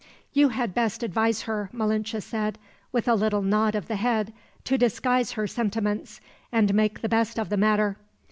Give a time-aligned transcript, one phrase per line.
[0.33, 2.57] "You had best advise her," Malinche said,
[2.91, 6.19] with a little nod of the head, "to disguise her sentiments,
[6.51, 7.97] and make the best of the matter.